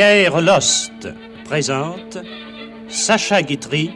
Pierre 0.00 0.40
Lost 0.40 1.08
présente 1.44 2.16
Sacha 2.88 3.42
Guitry 3.42 3.90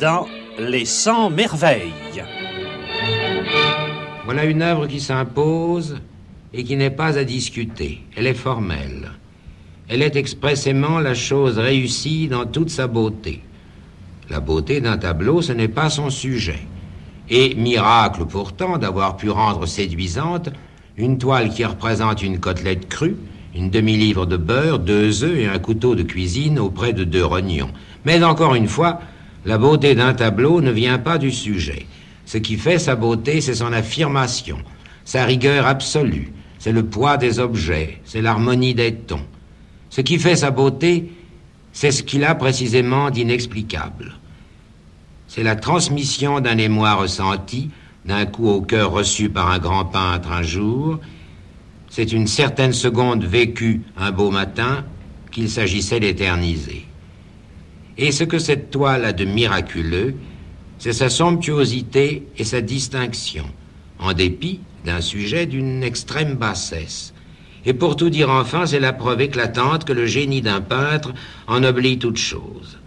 dans 0.00 0.26
Les 0.58 0.84
100 0.84 1.30
merveilles. 1.30 2.24
Voilà 4.24 4.44
une 4.44 4.60
œuvre 4.60 4.88
qui 4.88 4.98
s'impose 4.98 6.00
et 6.52 6.64
qui 6.64 6.74
n'est 6.74 6.90
pas 6.90 7.16
à 7.16 7.22
discuter. 7.22 8.00
Elle 8.16 8.26
est 8.26 8.34
formelle. 8.34 9.12
Elle 9.88 10.02
est 10.02 10.16
expressément 10.16 10.98
la 10.98 11.14
chose 11.14 11.58
réussie 11.58 12.26
dans 12.26 12.46
toute 12.46 12.70
sa 12.70 12.88
beauté. 12.88 13.40
La 14.28 14.40
beauté 14.40 14.80
d'un 14.80 14.98
tableau, 14.98 15.42
ce 15.42 15.52
n'est 15.52 15.68
pas 15.68 15.90
son 15.90 16.10
sujet. 16.10 16.66
Et 17.30 17.54
miracle 17.54 18.24
pourtant 18.26 18.78
d'avoir 18.78 19.16
pu 19.16 19.30
rendre 19.30 19.66
séduisante 19.66 20.50
une 20.96 21.18
toile 21.18 21.50
qui 21.50 21.64
représente 21.64 22.20
une 22.24 22.40
côtelette 22.40 22.88
crue, 22.88 23.16
une 23.56 23.70
demi-livre 23.70 24.26
de 24.26 24.36
beurre, 24.36 24.78
deux 24.78 25.24
œufs 25.24 25.38
et 25.38 25.46
un 25.46 25.58
couteau 25.58 25.94
de 25.94 26.02
cuisine 26.02 26.58
auprès 26.58 26.92
de 26.92 27.04
deux 27.04 27.24
rognons. 27.24 27.70
Mais 28.04 28.22
encore 28.22 28.54
une 28.54 28.68
fois, 28.68 29.00
la 29.46 29.56
beauté 29.56 29.94
d'un 29.94 30.12
tableau 30.12 30.60
ne 30.60 30.70
vient 30.70 30.98
pas 30.98 31.16
du 31.16 31.32
sujet. 31.32 31.86
Ce 32.26 32.36
qui 32.36 32.56
fait 32.56 32.78
sa 32.78 32.96
beauté, 32.96 33.40
c'est 33.40 33.54
son 33.54 33.72
affirmation, 33.72 34.58
sa 35.04 35.24
rigueur 35.24 35.66
absolue, 35.66 36.32
c'est 36.58 36.72
le 36.72 36.84
poids 36.84 37.16
des 37.16 37.38
objets, 37.38 38.00
c'est 38.04 38.20
l'harmonie 38.20 38.74
des 38.74 38.92
tons. 38.92 39.24
Ce 39.88 40.02
qui 40.02 40.18
fait 40.18 40.36
sa 40.36 40.50
beauté, 40.50 41.10
c'est 41.72 41.92
ce 41.92 42.02
qu'il 42.02 42.24
a 42.24 42.34
précisément 42.34 43.10
d'inexplicable. 43.10 44.16
C'est 45.28 45.42
la 45.42 45.56
transmission 45.56 46.40
d'un 46.40 46.58
émoi 46.58 46.94
ressenti, 46.94 47.70
d'un 48.04 48.26
coup 48.26 48.48
au 48.48 48.60
cœur 48.60 48.90
reçu 48.90 49.30
par 49.30 49.50
un 49.50 49.58
grand 49.58 49.86
peintre 49.86 50.30
un 50.30 50.42
jour. 50.42 50.98
C'est 51.88 52.12
une 52.12 52.26
certaine 52.26 52.72
seconde 52.72 53.24
vécue 53.24 53.82
un 53.96 54.10
beau 54.10 54.30
matin 54.30 54.84
qu'il 55.30 55.48
s'agissait 55.48 56.00
d'éterniser. 56.00 56.86
Et 57.98 58.12
ce 58.12 58.24
que 58.24 58.38
cette 58.38 58.70
toile 58.70 59.04
a 59.04 59.12
de 59.12 59.24
miraculeux, 59.24 60.14
c'est 60.78 60.92
sa 60.92 61.08
somptuosité 61.08 62.26
et 62.36 62.44
sa 62.44 62.60
distinction, 62.60 63.46
en 63.98 64.12
dépit 64.12 64.60
d'un 64.84 65.00
sujet 65.00 65.46
d'une 65.46 65.82
extrême 65.82 66.34
bassesse. 66.34 67.14
Et 67.64 67.72
pour 67.72 67.96
tout 67.96 68.10
dire 68.10 68.30
enfin, 68.30 68.66
c'est 68.66 68.80
la 68.80 68.92
preuve 68.92 69.22
éclatante 69.22 69.84
que 69.84 69.92
le 69.92 70.06
génie 70.06 70.42
d'un 70.42 70.60
peintre 70.60 71.12
ennoblit 71.48 71.98
toute 71.98 72.18
chose. 72.18 72.78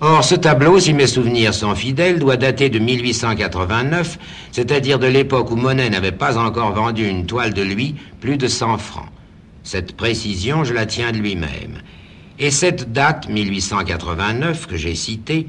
Or, 0.00 0.24
ce 0.24 0.34
tableau, 0.34 0.80
si 0.80 0.92
mes 0.92 1.06
souvenirs 1.06 1.54
sont 1.54 1.74
fidèles, 1.74 2.18
doit 2.18 2.36
dater 2.36 2.68
de 2.68 2.78
1889, 2.78 4.18
c'est-à-dire 4.50 4.98
de 4.98 5.06
l'époque 5.06 5.50
où 5.50 5.56
Monet 5.56 5.88
n'avait 5.88 6.12
pas 6.12 6.36
encore 6.36 6.72
vendu 6.72 7.06
une 7.06 7.26
toile 7.26 7.54
de 7.54 7.62
lui 7.62 7.94
plus 8.20 8.36
de 8.36 8.48
100 8.48 8.78
francs. 8.78 9.08
Cette 9.62 9.96
précision, 9.96 10.64
je 10.64 10.74
la 10.74 10.84
tiens 10.84 11.12
de 11.12 11.18
lui-même. 11.18 11.80
Et 12.38 12.50
cette 12.50 12.92
date, 12.92 13.28
1889, 13.28 14.66
que 14.66 14.76
j'ai 14.76 14.96
citée, 14.96 15.46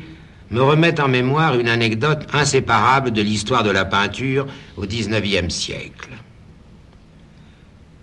me 0.52 0.62
remet 0.62 1.02
en 1.02 1.08
mémoire 1.08 1.60
une 1.60 1.68
anecdote 1.68 2.28
inséparable 2.32 3.12
de 3.12 3.22
l'histoire 3.24 3.64
de 3.64 3.72
la 3.72 3.84
peinture 3.84 4.46
au 4.78 4.86
XIXe 4.86 5.54
siècle. 5.54 6.12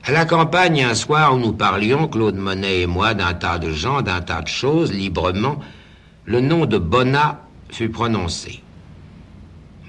À 0.05 0.11
la 0.11 0.25
campagne, 0.25 0.83
un 0.83 0.97
soir 0.97 1.35
où 1.35 1.39
nous 1.39 1.53
parlions, 1.53 2.09
Claude 2.09 2.35
Monet 2.35 2.81
et 2.81 2.87
moi, 2.87 3.15
d'un 3.15 3.35
tas 3.35 3.59
de 3.59 3.71
gens, 3.71 4.03
d'un 4.03 4.21
tas 4.21 4.43
de 4.43 4.49
choses, 4.49 4.93
librement, 4.93 5.61
le 6.25 6.41
nom 6.41 6.67
de 6.67 6.79
Bonnat 6.79 7.43
fut 7.69 7.89
prononcé. 7.89 8.61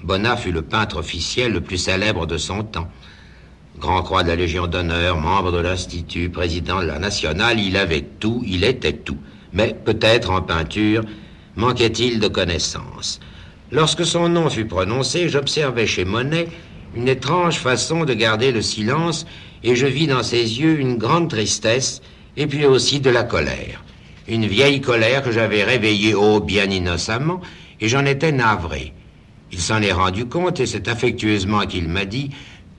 Bonnat 0.02 0.36
fut 0.36 0.50
le 0.50 0.62
peintre 0.62 0.96
officiel 0.96 1.52
le 1.52 1.60
plus 1.60 1.78
célèbre 1.78 2.26
de 2.26 2.38
son 2.38 2.64
temps. 2.64 2.90
Grand 3.78 4.02
croix 4.02 4.24
de 4.24 4.28
la 4.28 4.36
Légion 4.36 4.66
d'honneur, 4.66 5.16
membre 5.20 5.52
de 5.52 5.58
l'Institut, 5.58 6.30
président 6.30 6.80
de 6.80 6.86
la 6.86 6.98
Nationale, 6.98 7.60
il 7.60 7.76
avait 7.76 8.04
tout, 8.18 8.42
il 8.46 8.64
était 8.64 8.92
tout. 8.92 9.18
Mais 9.52 9.74
peut-être 9.84 10.30
en 10.30 10.42
peinture 10.42 11.04
manquait-il 11.54 12.18
de 12.18 12.26
connaissances. 12.26 13.20
Lorsque 13.70 14.04
son 14.04 14.28
nom 14.28 14.50
fut 14.50 14.66
prononcé, 14.66 15.28
j'observais 15.28 15.86
chez 15.86 16.04
Monet 16.04 16.48
une 16.96 17.08
étrange 17.08 17.58
façon 17.58 18.04
de 18.04 18.14
garder 18.14 18.50
le 18.50 18.62
silence 18.62 19.24
et 19.62 19.76
je 19.76 19.86
vis 19.86 20.08
dans 20.08 20.24
ses 20.24 20.60
yeux 20.60 20.80
une 20.80 20.96
grande 20.96 21.30
tristesse 21.30 22.02
et 22.36 22.48
puis 22.48 22.66
aussi 22.66 22.98
de 22.98 23.10
la 23.10 23.22
colère. 23.22 23.83
Une 24.26 24.46
vieille 24.46 24.80
colère 24.80 25.22
que 25.22 25.32
j'avais 25.32 25.64
réveillée, 25.64 26.14
oh, 26.14 26.40
bien 26.40 26.64
innocemment, 26.64 27.42
et 27.80 27.88
j'en 27.88 28.06
étais 28.06 28.32
navré. 28.32 28.94
Il 29.52 29.60
s'en 29.60 29.82
est 29.82 29.92
rendu 29.92 30.24
compte 30.24 30.60
et 30.60 30.66
c'est 30.66 30.88
affectueusement 30.88 31.66
qu'il 31.66 31.88
m'a 31.88 32.06
dit 32.06 32.30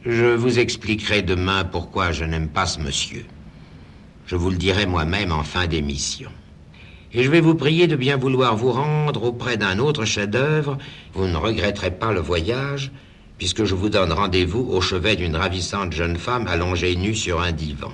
Je 0.06 0.34
vous 0.34 0.58
expliquerai 0.58 1.22
demain 1.22 1.64
pourquoi 1.64 2.12
je 2.12 2.26
n'aime 2.26 2.50
pas 2.50 2.66
ce 2.66 2.80
monsieur. 2.80 3.26
Je 4.26 4.36
vous 4.36 4.50
le 4.50 4.58
dirai 4.58 4.88
moi-même 4.88 5.32
en 5.32 5.44
fin 5.44 5.68
d'émission. 5.68 6.32
Et 7.14 7.24
je 7.24 7.30
vais 7.30 7.42
vous 7.42 7.56
prier 7.56 7.86
de 7.86 7.96
bien 7.96 8.18
vouloir 8.18 8.56
vous 8.56 8.72
rendre 8.72 9.24
auprès 9.24 9.56
d'un 9.56 9.78
autre 9.78 10.04
chef-d'œuvre. 10.04 10.80
Vous 11.14 11.28
ne 11.28 11.38
regretterez 11.38 11.92
pas 11.92 12.12
le 12.12 12.22
voyage, 12.22 12.92
puisque 13.38 13.66
je 13.66 13.76
vous 13.76 13.90
donne 13.90 14.12
rendez-vous 14.12 14.68
au 14.72 14.82
chevet 14.82 15.16
d'une 15.16 15.36
ravissante 15.36 15.94
jeune 15.94 16.18
femme 16.18 16.48
allongée 16.48 16.96
nue 16.96 17.16
sur 17.16 17.40
un 17.40 17.52
divan. 17.52 17.92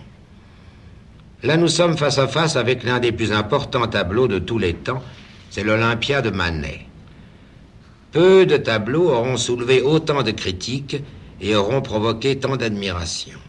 Là, 1.43 1.57
nous 1.57 1.67
sommes 1.67 1.97
face 1.97 2.19
à 2.19 2.27
face 2.27 2.55
avec 2.55 2.83
l'un 2.83 2.99
des 2.99 3.11
plus 3.11 3.31
importants 3.31 3.87
tableaux 3.87 4.27
de 4.27 4.37
tous 4.37 4.59
les 4.59 4.75
temps, 4.75 5.01
c'est 5.49 5.63
l'Olympia 5.63 6.21
de 6.21 6.29
Manet. 6.29 6.85
Peu 8.11 8.45
de 8.45 8.57
tableaux 8.57 9.09
auront 9.09 9.37
soulevé 9.37 9.81
autant 9.81 10.21
de 10.21 10.29
critiques 10.29 10.97
et 11.41 11.55
auront 11.55 11.81
provoqué 11.81 12.37
tant 12.37 12.57
d'admiration. 12.57 13.39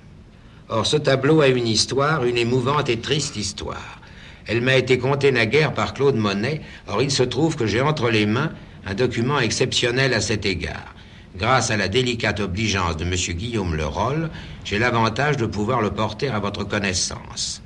Or, 0.70 0.86
ce 0.86 0.96
tableau 0.96 1.42
a 1.42 1.48
une 1.48 1.66
histoire, 1.66 2.24
une 2.24 2.38
émouvante 2.38 2.88
et 2.88 2.98
triste 2.98 3.36
histoire. 3.36 4.00
Elle 4.46 4.62
m'a 4.62 4.76
été 4.76 4.96
contée 4.98 5.30
naguère 5.30 5.74
par 5.74 5.92
Claude 5.92 6.16
Monet, 6.16 6.62
or 6.88 7.02
il 7.02 7.10
se 7.10 7.22
trouve 7.22 7.56
que 7.56 7.66
j'ai 7.66 7.82
entre 7.82 8.08
les 8.08 8.24
mains 8.24 8.52
un 8.86 8.94
document 8.94 9.38
exceptionnel 9.38 10.14
à 10.14 10.22
cet 10.22 10.46
égard. 10.46 10.94
Grâce 11.36 11.70
à 11.70 11.76
la 11.76 11.88
délicate 11.88 12.40
obligeance 12.40 12.96
de 12.96 13.04
M. 13.04 13.14
Guillaume 13.36 13.74
Leroll, 13.74 14.30
j'ai 14.64 14.78
l'avantage 14.78 15.36
de 15.36 15.44
pouvoir 15.44 15.82
le 15.82 15.90
porter 15.90 16.28
à 16.28 16.38
votre 16.38 16.64
connaissance. 16.64 17.62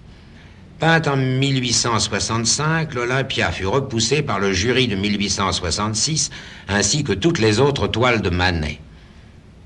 Peinte 0.79 1.09
en 1.09 1.17
1865, 1.17 2.93
l'Olympia 2.93 3.51
fut 3.51 3.67
repoussée 3.67 4.21
par 4.21 4.39
le 4.39 4.53
jury 4.53 4.89
de 4.89 4.95
1866, 4.95 6.29
ainsi 6.69 7.03
que 7.03 7.15
toutes 7.15 7.39
les 7.39 7.61
autres 7.61 7.89
toiles 7.89 8.21
de 8.21 8.29
Manet. 8.29 8.79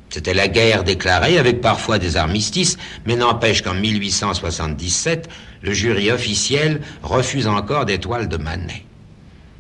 C'était 0.09 0.35
la 0.35 0.47
guerre 0.47 0.85
déclarée, 0.85 1.37
avec 1.37 1.61
parfois 1.61 1.99
des 1.99 2.17
armistices, 2.17 2.79
mais 3.07 3.17
n'empêche 3.17 3.63
qu'en 3.63 3.75
1877, 3.75 5.29
le 5.63 5.73
jury 5.73 6.13
officiel 6.13 6.81
refuse 7.03 7.49
encore 7.49 7.87
des 7.87 7.99
toiles 7.99 8.29
de 8.29 8.37
Manet. 8.37 8.85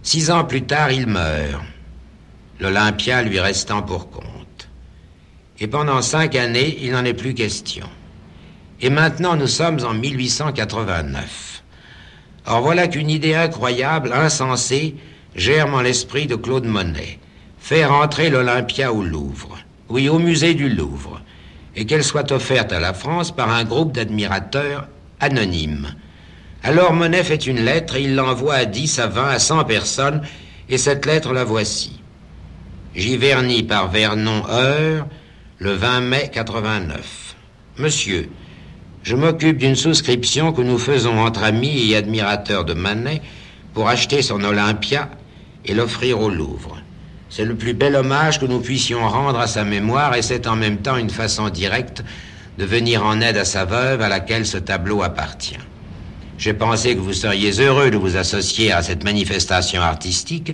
Six 0.05 0.31
ans 0.31 0.44
plus 0.44 0.62
tard, 0.62 0.93
il 0.93 1.09
meurt, 1.09 1.65
l'Olympia 2.60 3.22
lui 3.22 3.41
restant 3.41 3.83
pour 3.83 4.09
compte. 4.10 4.69
Et 5.59 5.66
pendant 5.66 6.00
cinq 6.00 6.37
années, 6.37 6.78
il 6.81 6.93
n'en 6.93 7.05
est 7.05 7.15
plus 7.15 7.34
question. 7.34 7.89
Et 8.82 8.91
maintenant, 8.91 9.36
nous 9.36 9.46
sommes 9.46 9.80
en 9.84 9.92
1889. 9.92 11.62
Or 12.46 12.62
voilà 12.62 12.88
qu'une 12.88 13.10
idée 13.10 13.34
incroyable, 13.34 14.12
insensée, 14.12 14.96
germe 15.36 15.74
en 15.74 15.82
l'esprit 15.82 16.26
de 16.26 16.34
Claude 16.34 16.64
Monet. 16.64 17.18
Faire 17.58 17.92
entrer 17.92 18.30
l'Olympia 18.30 18.92
au 18.92 19.02
Louvre. 19.02 19.58
Oui, 19.91 20.08
au 20.08 20.18
musée 20.18 20.54
du 20.54 20.70
Louvre. 20.70 21.20
Et 21.76 21.84
qu'elle 21.84 22.04
soit 22.04 22.32
offerte 22.32 22.72
à 22.72 22.80
la 22.80 22.94
France 22.94 23.34
par 23.34 23.50
un 23.50 23.64
groupe 23.64 23.92
d'admirateurs 23.92 24.88
anonymes. 25.20 25.94
Alors 26.62 26.94
Monet 26.94 27.24
fait 27.24 27.47
une 27.47 27.60
lettre 27.60 27.97
et 27.97 28.04
il 28.04 28.14
l'envoie 28.14 28.54
à 28.54 28.64
10, 28.64 28.98
à 28.98 29.06
20, 29.06 29.28
à 29.28 29.38
100 29.38 29.64
personnes, 29.64 30.22
et 30.68 30.78
cette 30.78 31.06
lettre 31.06 31.32
la 31.32 31.44
voici. 31.44 32.00
Giverny 32.94 33.62
par 33.62 33.91
Vernon 33.91 34.42
Heure, 34.48 35.06
le 35.59 35.72
20 35.72 36.00
mai 36.00 36.30
89. 36.33 37.36
Monsieur, 37.78 38.30
je 39.02 39.16
m'occupe 39.16 39.58
d'une 39.58 39.76
souscription 39.76 40.52
que 40.52 40.62
nous 40.62 40.78
faisons 40.78 41.18
entre 41.18 41.42
amis 41.42 41.91
et 41.91 41.97
admirateurs 41.97 42.64
de 42.64 42.74
Manet 42.74 43.22
pour 43.72 43.88
acheter 43.88 44.22
son 44.22 44.42
Olympia 44.44 45.08
et 45.64 45.74
l'offrir 45.74 46.20
au 46.20 46.28
Louvre. 46.28 46.78
C'est 47.28 47.44
le 47.44 47.54
plus 47.54 47.74
bel 47.74 47.94
hommage 47.94 48.41
que 48.41 48.47
nous 48.47 48.60
puissions 48.60 49.08
rendre 49.08 49.38
à 49.38 49.47
sa 49.47 49.64
mémoire 49.64 50.14
et 50.16 50.22
c'est 50.22 50.47
en 50.47 50.56
même 50.56 50.78
temps 50.78 50.97
une 50.97 51.10
façon 51.10 51.48
directe 51.48 52.02
de 52.58 52.64
venir 52.64 53.04
en 53.04 53.20
aide 53.20 53.36
à 53.36 53.44
sa 53.44 53.64
veuve 53.64 54.02
à 54.02 54.08
laquelle 54.08 54.44
ce 54.44 54.58
tableau 54.58 55.02
appartient. 55.02 55.56
J'ai 56.36 56.54
pensé 56.54 56.94
que 56.94 57.00
vous 57.00 57.12
seriez 57.12 57.52
heureux 57.60 57.91
de 57.91 57.97
vous 57.97 58.16
associer 58.16 58.72
à 58.72 58.82
cette 58.82 59.04
manifestation 59.04 59.80
artistique 59.82 60.52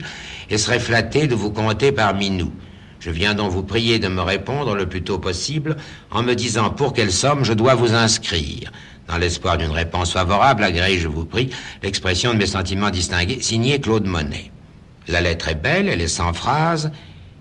et 0.51 0.59
serais 0.59 0.81
flatté 0.81 1.27
de 1.27 1.35
vous 1.35 1.51
compter 1.51 1.93
parmi 1.93 2.31
nous. 2.31 2.53
Je 3.01 3.11
viens 3.11 3.35
donc 3.35 3.53
vous 3.53 3.63
prier 3.63 3.99
de 3.99 4.09
me 4.09 4.21
répondre 4.21 4.75
le 4.75 4.87
plus 4.87 5.03
tôt 5.03 5.19
possible 5.19 5.77
en 6.11 6.23
me 6.23 6.35
disant 6.35 6.71
pour 6.71 6.93
quelle 6.93 7.13
somme 7.13 7.45
je 7.45 7.53
dois 7.53 7.75
vous 7.75 7.95
inscrire. 7.95 8.73
Dans 9.09 9.19
l'espoir 9.19 9.57
d'une 9.57 9.71
réponse 9.71 10.13
favorable, 10.13 10.65
agréez, 10.65 10.99
je 10.99 11.09
vous 11.09 11.25
prie, 11.25 11.51
l'expression 11.83 12.33
de 12.33 12.39
mes 12.39 12.47
sentiments 12.47 12.91
distingués, 12.91 13.41
signé 13.41 13.81
Claude 13.81 14.07
Monet. 14.07 14.51
La 15.07 15.21
lettre 15.21 15.49
est 15.49 15.63
belle, 15.63 15.89
elle 15.89 16.01
est 16.01 16.09
sans 16.09 16.33
phrase, 16.33 16.91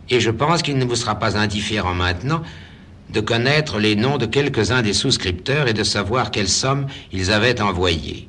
et 0.09 0.19
je 0.19 0.29
pense 0.29 0.61
qu'il 0.61 0.77
ne 0.77 0.85
vous 0.85 0.95
sera 0.95 1.17
pas 1.17 1.37
indifférent 1.37 1.95
maintenant 1.95 2.43
de 3.09 3.19
connaître 3.19 3.79
les 3.79 3.95
noms 3.95 4.17
de 4.17 4.25
quelques-uns 4.25 4.81
des 4.81 4.93
souscripteurs 4.93 5.67
et 5.67 5.73
de 5.73 5.83
savoir 5.83 6.31
quelle 6.31 6.49
somme 6.49 6.87
ils 7.11 7.31
avaient 7.31 7.61
envoyé. 7.61 8.27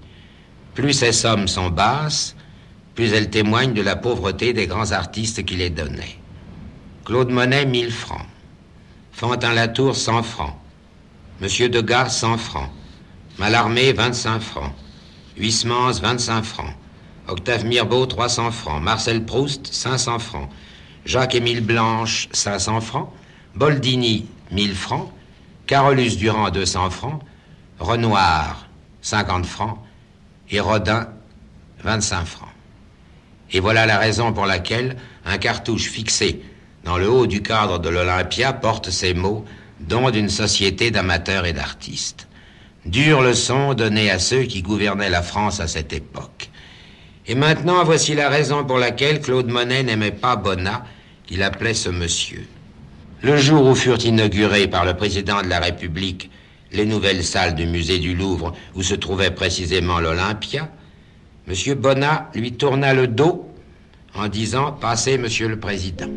Plus 0.74 0.92
ces 0.92 1.12
sommes 1.12 1.48
sont 1.48 1.70
basses, 1.70 2.36
plus 2.94 3.12
elles 3.12 3.30
témoignent 3.30 3.74
de 3.74 3.82
la 3.82 3.96
pauvreté 3.96 4.52
des 4.52 4.66
grands 4.66 4.92
artistes 4.92 5.44
qui 5.44 5.56
les 5.56 5.70
donnaient. 5.70 6.18
Claude 7.06 7.30
Monet, 7.30 7.66
1000 7.66 7.92
francs. 7.92 8.26
Fantin 9.12 9.54
Latour, 9.54 9.94
100 9.94 10.24
francs. 10.24 10.54
Monsieur 11.40 11.68
Degas, 11.68 12.08
100 12.08 12.36
francs. 12.36 12.68
Mallarmé, 13.38 13.92
25 13.92 14.40
francs. 14.40 14.72
Huysmans, 15.36 16.00
25 16.00 16.42
francs. 16.42 16.74
Octave 17.28 17.64
Mirbeau, 17.64 18.06
300 18.06 18.50
francs. 18.50 18.82
Marcel 18.82 19.24
Proust, 19.24 19.72
500 19.72 20.18
francs. 20.18 20.48
Jacques-Émile 21.04 21.60
Blanche, 21.60 22.28
500 22.32 22.80
francs. 22.80 23.08
Boldini, 23.54 24.26
1000 24.50 24.74
francs. 24.74 25.08
Carolus 25.68 26.16
Durand, 26.16 26.50
200 26.50 26.90
francs. 26.90 27.22
Renoir, 27.78 28.66
50 29.02 29.46
francs. 29.46 29.78
Et 30.50 30.58
Rodin, 30.58 31.06
25 31.84 32.24
francs. 32.24 32.48
Et 33.52 33.60
voilà 33.60 33.86
la 33.86 33.98
raison 33.98 34.32
pour 34.32 34.46
laquelle 34.46 34.96
un 35.24 35.38
cartouche 35.38 35.88
fixé 35.88 36.42
dans 36.86 36.98
le 36.98 37.10
haut 37.10 37.26
du 37.26 37.42
cadre 37.42 37.80
de 37.80 37.88
l'Olympia 37.88 38.52
porte 38.52 38.90
ces 38.90 39.12
mots 39.12 39.44
don 39.80 40.10
d'une 40.10 40.28
société 40.28 40.92
d'amateurs 40.92 41.44
et 41.44 41.52
d'artistes. 41.52 42.28
Dure 42.86 43.22
leçon 43.22 43.74
donnée 43.74 44.08
à 44.08 44.20
ceux 44.20 44.44
qui 44.44 44.62
gouvernaient 44.62 45.10
la 45.10 45.20
France 45.20 45.58
à 45.58 45.66
cette 45.66 45.92
époque. 45.92 46.48
Et 47.26 47.34
maintenant, 47.34 47.82
voici 47.82 48.14
la 48.14 48.28
raison 48.28 48.64
pour 48.64 48.78
laquelle 48.78 49.20
Claude 49.20 49.48
Monet 49.48 49.82
n'aimait 49.82 50.12
pas 50.12 50.36
Bonnat, 50.36 50.84
qu'il 51.26 51.42
appelait 51.42 51.74
ce 51.74 51.88
monsieur. 51.88 52.46
Le 53.20 53.36
jour 53.36 53.66
où 53.66 53.74
furent 53.74 54.04
inaugurées 54.04 54.68
par 54.68 54.84
le 54.84 54.94
président 54.94 55.42
de 55.42 55.48
la 55.48 55.58
République 55.58 56.30
les 56.70 56.86
nouvelles 56.86 57.24
salles 57.24 57.56
du 57.56 57.66
musée 57.66 57.98
du 57.98 58.14
Louvre 58.14 58.52
où 58.76 58.82
se 58.84 58.94
trouvait 58.94 59.32
précisément 59.32 59.98
l'Olympia, 59.98 60.68
M. 61.48 61.74
Bonnat 61.74 62.30
lui 62.34 62.52
tourna 62.52 62.94
le 62.94 63.08
dos 63.08 63.50
en 64.14 64.28
disant 64.28 64.70
Passez, 64.70 65.18
Monsieur 65.18 65.48
le 65.48 65.58
Président. 65.58 66.10